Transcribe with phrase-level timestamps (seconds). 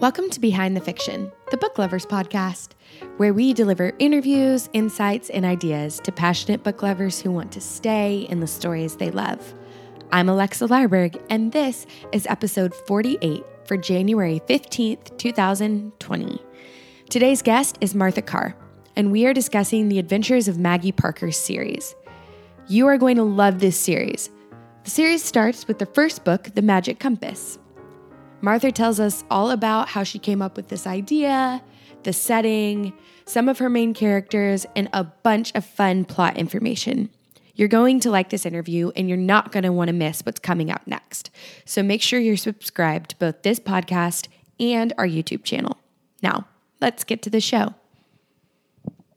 [0.00, 2.70] Welcome to Behind the Fiction, the Book Lovers podcast,
[3.18, 8.20] where we deliver interviews, insights, and ideas to passionate book lovers who want to stay
[8.30, 9.54] in the stories they love.
[10.10, 16.42] I'm Alexa Larberg, and this is episode 48 for January 15th, 2020.
[17.10, 18.56] Today's guest is Martha Carr,
[18.96, 21.94] and we are discussing the adventures of Maggie Parker's series.
[22.68, 24.30] You are going to love this series.
[24.84, 27.58] The series starts with the first book, The Magic Compass.
[28.42, 31.62] Martha tells us all about how she came up with this idea,
[32.04, 32.94] the setting,
[33.26, 37.10] some of her main characters, and a bunch of fun plot information.
[37.54, 40.40] You're going to like this interview and you're not going to want to miss what's
[40.40, 41.28] coming up next.
[41.66, 45.76] So make sure you're subscribed to both this podcast and our YouTube channel.
[46.22, 46.46] Now,
[46.80, 47.74] let's get to the show.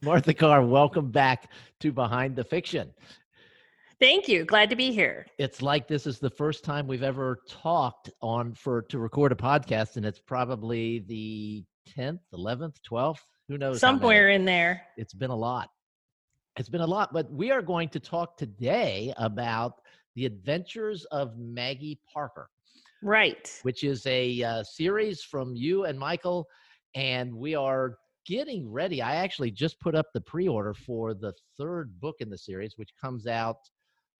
[0.00, 2.94] Martha Carr, welcome back to Behind the Fiction.
[4.00, 4.46] Thank you.
[4.46, 5.26] Glad to be here.
[5.38, 9.34] It's like this is the first time we've ever talked on for to record a
[9.34, 11.64] podcast, and it's probably the
[11.98, 13.78] 10th, 11th, 12th, who knows?
[13.78, 14.82] Somewhere in there.
[14.96, 15.68] It's been a lot.
[16.56, 19.74] It's been a lot, but we are going to talk today about
[20.14, 22.48] the adventures of Maggie Parker.
[23.02, 23.52] Right.
[23.64, 26.46] Which is a uh, series from you and Michael,
[26.94, 29.02] and we are getting ready.
[29.02, 32.74] I actually just put up the pre order for the third book in the series,
[32.76, 33.58] which comes out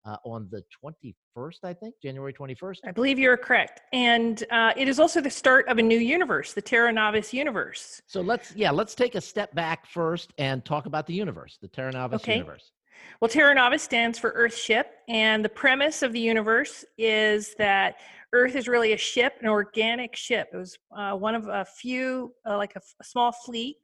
[0.04, 2.78] uh, on the 21st, I think, January 21st.
[2.86, 3.82] I believe you're correct.
[3.92, 8.00] And uh, it is also the start of a new universe, the Terra Novis universe.
[8.06, 11.68] So let's, yeah, let's take a step back first and talk about the universe, the
[11.68, 12.36] Terra Novis okay.
[12.36, 12.72] universe.
[13.20, 14.86] Well, Terra Novis stands for Earth Ship.
[15.08, 17.96] And the premise of the universe is that
[18.32, 20.48] Earth is really a ship, an organic ship.
[20.52, 23.76] It was uh, one of a few, uh, like a, a small fleet.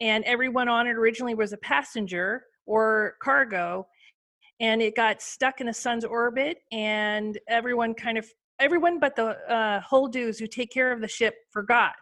[0.00, 3.86] And everyone on it originally was a passenger or cargo
[4.60, 8.26] and it got stuck in the sun's orbit and everyone kind of
[8.58, 11.94] everyone but the uh, who take care of the ship forgot.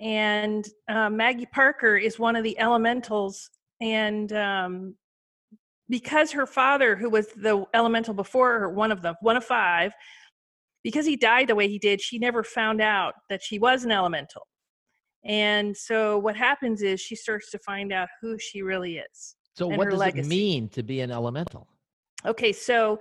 [0.00, 3.50] And uh, maggie parker is one of the elementals
[3.80, 4.94] and um,
[5.88, 9.92] because her father who was the elemental before her one of them one of five
[10.82, 13.92] because he died the way he did she never found out that she was an
[13.92, 14.46] elemental.
[15.24, 19.66] And so what happens is she starts to find out who she really is so,
[19.68, 20.26] what does legacy.
[20.26, 21.68] it mean to be an elemental?
[22.24, 22.98] Okay, so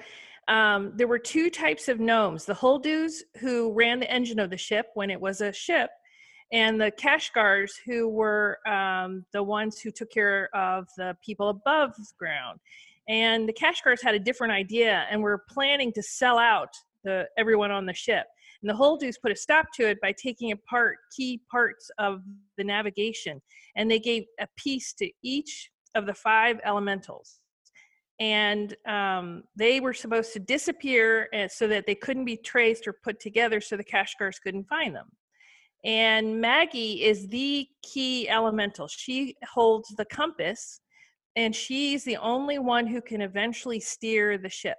[0.48, 4.58] um, there were two types of gnomes the Holdoos, who ran the engine of the
[4.58, 5.90] ship when it was a ship,
[6.52, 11.94] and the Kashgars, who were um, the ones who took care of the people above
[12.18, 12.60] ground.
[13.08, 16.70] And the Kashgars had a different idea and were planning to sell out
[17.04, 18.26] the everyone on the ship.
[18.62, 22.22] And the Holdoos put a stop to it by taking apart key parts of
[22.58, 23.42] the navigation.
[23.76, 27.42] And they gave a piece to each of the five elementals
[28.22, 32.94] and um, they were supposed to disappear eh, so that they couldn't be traced or
[32.94, 35.08] put together so the Kashgars couldn't find them.
[35.84, 38.88] And Maggie is the key elemental.
[38.88, 40.82] She holds the compass,
[41.36, 44.78] and she's the only one who can eventually steer the ship.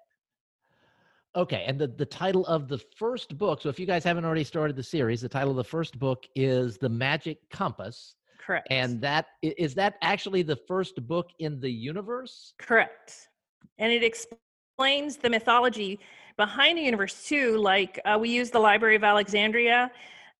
[1.35, 4.45] Okay, and the, the title of the first book, so if you guys haven't already
[4.45, 8.15] started the series, the title of the first book is The Magic Compass.
[8.45, 8.67] Correct.
[8.71, 12.55] And that is that actually the first book in the universe?
[12.59, 13.29] Correct.
[13.79, 16.01] And it explains the mythology
[16.37, 17.57] behind the universe too.
[17.59, 19.91] Like uh, we use the Library of Alexandria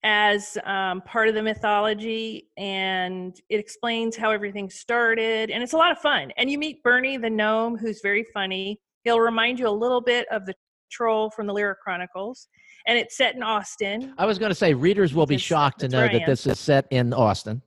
[0.03, 5.49] as um, part of the mythology, and it explains how everything started.
[5.49, 6.31] And it's a lot of fun.
[6.35, 8.81] And you meet Bernie the gnome, who's very funny.
[9.05, 10.53] He'll remind you a little bit of the
[10.91, 12.47] troll from the Leira Chronicles,
[12.85, 14.13] and it's set in Austin.
[14.17, 16.85] I was going to say readers will be shocked to know that this is set
[16.91, 17.61] in Austin.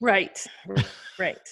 [0.00, 0.44] Right,
[1.18, 1.48] right.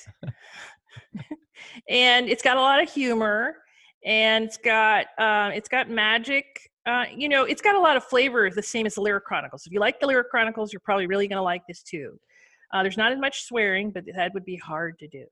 [1.88, 3.56] and it's got a lot of humor,
[4.04, 6.46] and it's got uh, it's got magic.
[6.86, 9.66] Uh, you know, it's got a lot of flavor, the same as the Leira Chronicles.
[9.66, 12.18] If you like the Leira Chronicles, you're probably really going to like this too.
[12.72, 15.26] Uh, there's not as much swearing, but that would be hard to do.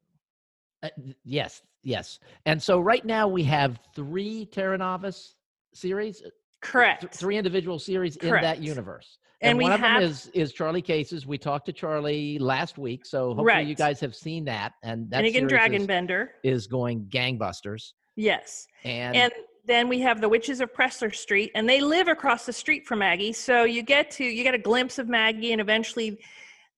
[0.83, 0.89] Uh,
[1.25, 2.19] yes, yes.
[2.45, 5.35] And so right now we have three Terra Novis
[5.73, 6.23] series.
[6.23, 6.31] Uh,
[6.61, 7.03] Correct.
[7.03, 8.37] Th- three individual series Correct.
[8.37, 9.19] in that universe.
[9.43, 11.27] And, and we one of have, them is is Charlie Cases.
[11.27, 13.67] We talked to Charlie last week, so hopefully right.
[13.67, 14.73] you guys have seen that.
[14.83, 17.93] And that Finnegan Dragonbender is, is going gangbusters.
[18.17, 19.33] Yes, and and
[19.67, 23.01] then we have the Witches of Pressler Street, and they live across the street from
[23.01, 23.35] Maggie.
[23.35, 26.19] So you get to you get a glimpse of Maggie, and eventually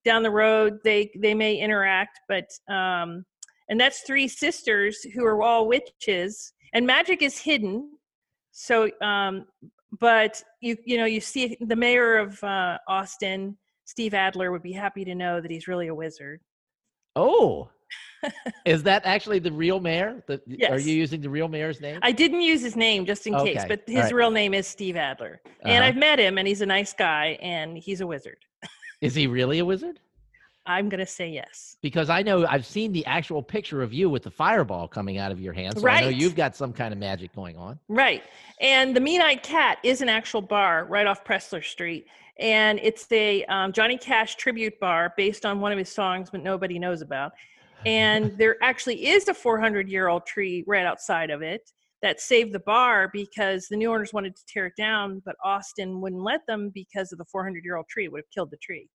[0.03, 2.19] down the road they they may interact.
[2.27, 3.23] But um,
[3.69, 7.89] and that's three sisters who are all witches, and magic is hidden.
[8.51, 9.45] So um,
[9.99, 14.71] but you you know you see the mayor of uh, Austin, Steve Adler, would be
[14.71, 16.41] happy to know that he's really a wizard.
[17.15, 17.69] Oh,
[18.65, 20.23] is that actually the real mayor?
[20.27, 20.71] The, yes.
[20.71, 21.99] Are you using the real mayor's name?
[22.03, 23.55] I didn't use his name just in okay.
[23.55, 24.13] case, but his right.
[24.13, 25.69] real name is Steve Adler, uh-huh.
[25.69, 28.37] and I've met him, and he's a nice guy, and he's a wizard.
[29.01, 29.99] Is he really a wizard?
[30.65, 31.77] I'm going to say yes.
[31.81, 35.31] Because I know I've seen the actual picture of you with the fireball coming out
[35.31, 35.79] of your hand.
[35.79, 36.15] So I know Right.
[36.15, 37.79] you've got some kind of magic going on.
[37.87, 38.23] Right.
[38.61, 42.05] And the Mean Eyed Cat is an actual bar right off Pressler Street.
[42.37, 46.43] And it's a um, Johnny Cash tribute bar based on one of his songs, but
[46.43, 47.31] nobody knows about.
[47.85, 51.71] And there actually is a 400 year old tree right outside of it
[52.01, 55.99] that saved the bar because the new owners wanted to tear it down, but Austin
[56.01, 58.05] wouldn't let them because of the 400 year old tree.
[58.05, 58.87] It would have killed the tree.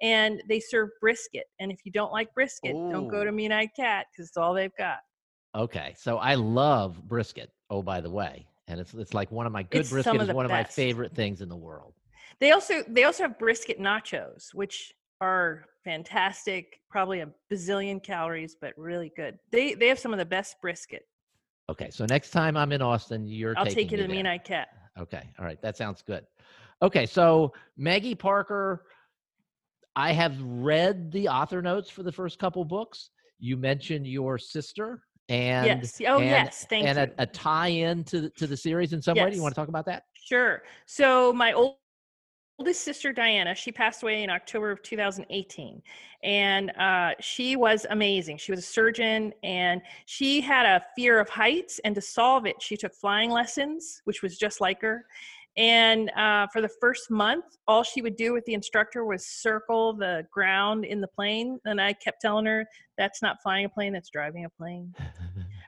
[0.00, 1.44] And they serve brisket.
[1.58, 3.32] And if you don't like brisket, don't go to Ooh.
[3.32, 4.98] Mean Eyed Cat because it's all they've got.
[5.56, 5.94] Okay.
[5.98, 7.50] So I love brisket.
[7.70, 8.46] Oh, by the way.
[8.68, 11.14] And it's it's like one of my good It's brisket is one of my favorite
[11.14, 11.94] things in the world.
[12.38, 16.80] They also they also have brisket nachos, which are fantastic.
[16.90, 19.38] Probably a bazillion calories, but really good.
[19.50, 21.02] They they have some of the best brisket.
[21.70, 21.90] Okay.
[21.90, 24.26] So next time I'm in Austin, you're I'll take you to the Mean.
[24.26, 24.68] Eyed Cat.
[24.98, 25.28] Okay.
[25.38, 25.60] All right.
[25.62, 26.26] That sounds good.
[26.82, 27.06] Okay.
[27.06, 28.84] So Maggie Parker,
[29.98, 33.10] I have read the author notes for the first couple books.
[33.40, 36.00] You mentioned your sister and yes.
[36.06, 36.66] Oh and- yes.
[36.70, 37.14] Thank and you.
[37.18, 39.28] a, a tie-in to the, to the series in some way.
[39.28, 40.04] Do you want to talk about that?
[40.14, 40.62] Sure.
[40.86, 41.74] So my old
[42.60, 45.80] oldest sister Diana, she passed away in October of 2018,
[46.24, 48.36] and uh, she was amazing.
[48.36, 52.60] She was a surgeon, and she had a fear of heights, and to solve it,
[52.60, 55.06] she took flying lessons, which was just like her.
[55.58, 59.92] And uh, for the first month, all she would do with the instructor was circle
[59.92, 61.58] the ground in the plane.
[61.64, 62.64] And I kept telling her,
[62.96, 64.94] that's not flying a plane, that's driving a plane.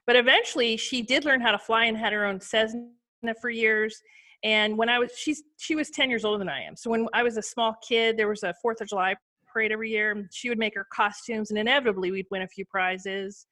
[0.06, 2.88] But eventually, she did learn how to fly and had her own Cessna
[3.40, 4.02] for years.
[4.42, 6.74] And when I was, she's she was ten years older than I am.
[6.74, 9.14] So when I was a small kid, there was a Fourth of July
[9.52, 10.10] parade every year.
[10.10, 13.46] and She would make her costumes, and inevitably we'd win a few prizes.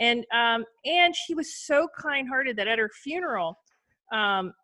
[0.00, 3.60] And um, and she was so kind-hearted that at her funeral,
[4.12, 4.54] um,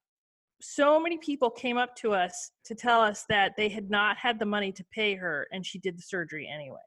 [0.61, 4.39] so many people came up to us to tell us that they had not had
[4.39, 6.79] the money to pay her, and she did the surgery anyway.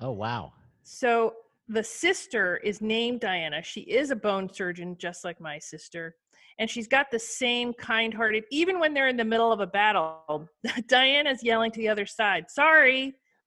[0.00, 0.52] Oh wow.
[0.82, 1.34] So
[1.68, 3.62] the sister is named Diana.
[3.62, 6.16] She is a bone surgeon, just like my sister.
[6.58, 9.66] And she's got the same kind hearted, even when they're in the middle of a
[9.66, 10.48] battle,
[10.88, 13.14] Diana's yelling to the other side, sorry.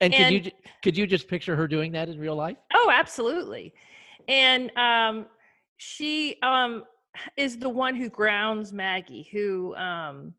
[0.00, 0.52] and, could you And-
[0.82, 2.56] could you just picture her doing that in real life?
[2.74, 3.72] Oh, absolutely.
[4.28, 5.26] And um,
[5.76, 6.84] she um,
[7.36, 10.34] is the one who grounds Maggie, who um,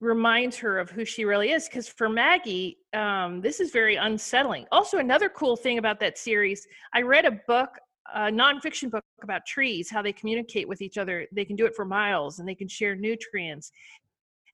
[0.00, 1.68] reminds her of who she really is.
[1.68, 4.66] Because for Maggie, um, this is very unsettling.
[4.72, 7.70] Also, another cool thing about that series, I read a book,
[8.14, 11.26] a nonfiction book about trees, how they communicate with each other.
[11.32, 13.70] They can do it for miles and they can share nutrients.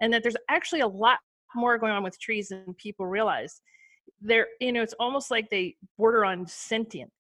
[0.01, 1.19] And that there's actually a lot
[1.55, 3.63] more going on with trees than people realize.
[4.21, 7.11] They're, you know, it's almost like they border on sentient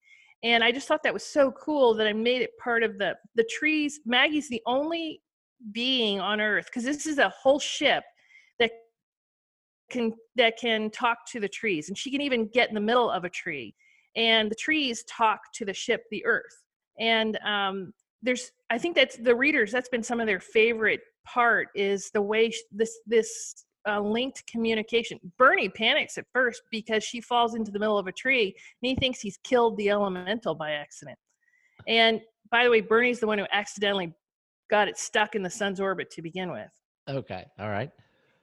[0.42, 3.14] and i just thought that was so cool that i made it part of the
[3.34, 4.00] the trees.
[4.04, 5.20] Maggie's the only
[5.72, 8.04] being on earth because this is a whole ship
[8.58, 8.70] that
[9.90, 13.10] can that can talk to the trees and she can even get in the middle
[13.10, 13.74] of a tree
[14.16, 16.62] and the trees talk to the ship the earth
[16.98, 17.92] and um
[18.22, 22.22] there's i think that's the readers that's been some of their favorite part is the
[22.22, 27.78] way this this uh, linked communication bernie panics at first because she falls into the
[27.78, 31.18] middle of a tree and he thinks he's killed the elemental by accident.
[31.86, 32.20] And
[32.50, 34.12] by the way, Bernie's the one who accidentally
[34.70, 36.70] got it stuck in the sun's orbit to begin with.
[37.08, 37.44] Okay.
[37.58, 37.90] All right.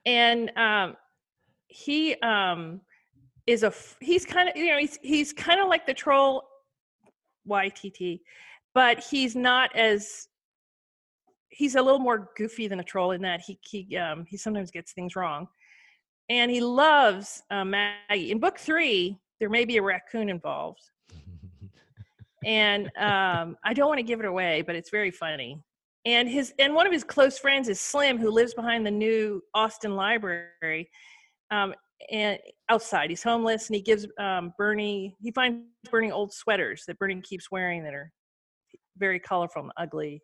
[0.05, 0.95] And um,
[1.67, 2.81] he um,
[3.47, 6.43] is a he's kind of you know he's he's kind of like the troll
[7.49, 8.21] YTT,
[8.73, 10.27] but he's not as
[11.53, 14.71] he's a little more goofy than a troll in that he he um, he sometimes
[14.71, 15.47] gets things wrong,
[16.29, 18.31] and he loves uh, Maggie.
[18.31, 20.81] In book three, there may be a raccoon involved,
[22.43, 25.61] and um, I don't want to give it away, but it's very funny.
[26.05, 29.41] And his and one of his close friends is Slim, who lives behind the new
[29.53, 30.89] Austin Library,
[31.51, 31.73] um,
[32.11, 32.37] and
[32.69, 37.21] outside he's homeless, and he gives um, Bernie he finds Bernie old sweaters that Bernie
[37.21, 38.11] keeps wearing that are
[38.97, 40.21] very colorful and ugly.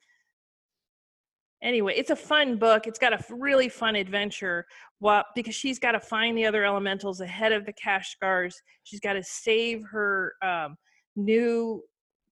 [1.62, 2.88] Anyway, it's a fun book.
[2.88, 4.66] It's got a really fun adventure.
[5.00, 8.56] Well, because she's got to find the other elementals ahead of the Kashgars.
[8.84, 10.78] She's got to save her um,
[11.16, 11.84] new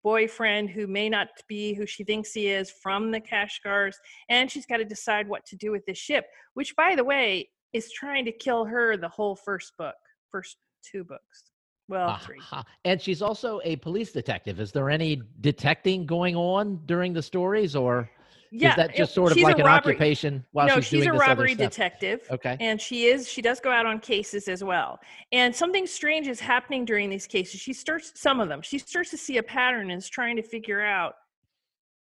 [0.02, 3.94] boyfriend who may not be who she thinks he is from the Kashgars,
[4.28, 7.48] and she's got to decide what to do with this ship, which, by the way,
[7.72, 9.94] is trying to kill her the whole first book,
[10.30, 11.44] first two books.
[11.88, 12.40] Well, three.
[12.84, 14.60] And she's also a police detective.
[14.60, 18.08] Is there any detecting going on during the stories, or
[18.56, 21.08] Yeah, is that just sort of like an robbery- occupation while no, she's, she's doing
[21.10, 22.20] a this other robbery detective.
[22.30, 22.56] Okay.
[22.60, 25.00] and she is she does go out on cases as well
[25.32, 29.10] and something strange is happening during these cases she starts some of them she starts
[29.10, 31.14] to see a pattern and is trying to figure out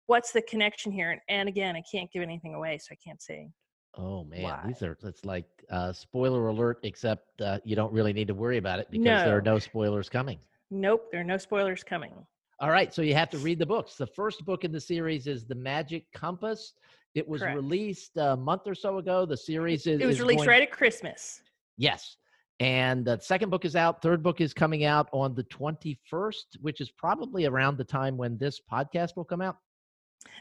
[0.08, 1.12] what's the connection here?
[1.12, 3.50] And, and again, I can't give anything away, so I can't say.
[3.98, 4.60] Oh man, Why?
[4.68, 8.58] these are it's like uh, spoiler alert, except uh, you don't really need to worry
[8.58, 9.54] about it because there are No.
[9.54, 10.38] no spoilers coming.
[10.70, 12.14] Nope, there are no spoilers coming.
[12.62, 13.96] All right, so you have to read the books.
[13.96, 16.74] The first book in the series is The Magic Compass.
[17.16, 17.56] It was Correct.
[17.56, 19.26] released a month or so ago.
[19.26, 21.42] The series is It was is released going- right at Christmas.
[21.78, 22.18] Yes.
[22.60, 24.04] And the second book is out.
[24.04, 28.38] Third book is coming out on the 21st, which is probably around the time when
[28.38, 29.58] this podcast will come out.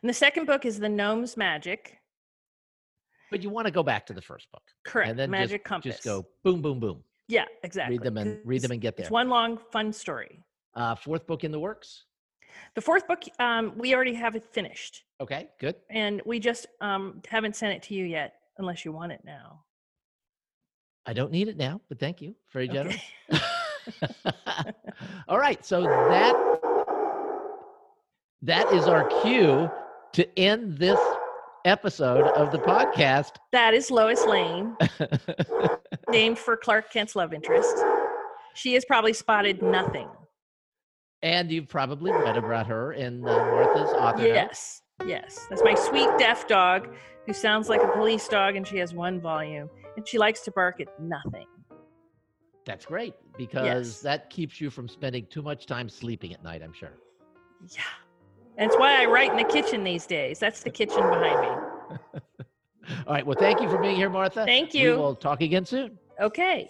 [0.03, 1.97] And the second book is The Gnome's Magic.
[3.31, 4.62] But you want to go back to the first book.
[4.85, 5.09] Correct.
[5.09, 5.93] And then Magic just, Compass.
[5.95, 7.03] just go boom, boom, boom.
[7.29, 7.97] Yeah, exactly.
[7.97, 9.05] Read them and read them and get there.
[9.05, 10.45] It's one long fun story.
[10.75, 12.05] Uh, fourth book in the works.
[12.75, 15.76] The fourth book, um, we already have it finished, Okay, good.
[15.90, 19.62] and we just um, haven't sent it to you yet, unless you want it now.
[21.07, 22.35] I don't need it now, but thank you.
[22.52, 22.97] Very generous.
[23.33, 23.40] Okay.
[25.28, 26.35] All right, so that
[28.42, 29.71] that is our cue
[30.12, 31.00] to end this
[31.64, 33.33] episode of the podcast.
[33.52, 34.76] That is Lois Lane,
[36.09, 37.76] named for Clark Kent's love interest.
[38.54, 40.09] She has probably spotted nothing.
[41.23, 44.27] And you've probably read about her in uh, Martha's author.
[44.27, 45.47] Yes, yes.
[45.49, 46.95] That's my sweet deaf dog
[47.27, 50.50] who sounds like a police dog, and she has one volume, and she likes to
[50.50, 51.47] bark at nothing.
[52.65, 54.00] That's great because Yes.
[54.00, 56.99] that keeps you from spending too much time sleeping at night, I'm sure.
[57.69, 57.83] Yeah.
[58.59, 60.39] That's why I write in the kitchen these days.
[60.39, 62.19] That's the kitchen behind me.
[63.07, 64.45] All right, well, thank you for being here, Martha.
[64.45, 64.93] Thank you.
[64.93, 65.99] We will talk again soon.
[66.21, 66.69] Okay.